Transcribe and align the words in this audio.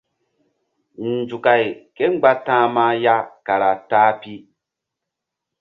Nzukay 1.07 1.63
kémgba 1.95 2.31
ta̧hma 2.45 2.85
ya 3.03 3.15
kara 3.45 3.71
ta-a 3.89 4.11
pi. 4.21 4.33